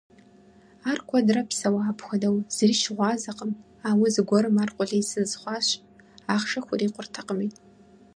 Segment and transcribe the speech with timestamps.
[0.91, 3.51] Ар куэдрэ псэуа апхуэдэу, зыри щыгъуазэкъым,
[3.89, 5.67] ауэ зэгуэрым ар къулейсыз хъуащ:
[6.35, 7.39] ахъшэ хурикъуртэкъым.